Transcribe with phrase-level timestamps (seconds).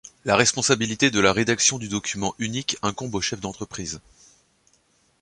[0.25, 4.01] La responsabilité de la rédaction du Document Unique incombe au chef d'entreprise.